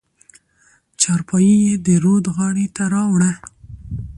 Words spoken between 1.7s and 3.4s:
د رود غاړې ته راوړه.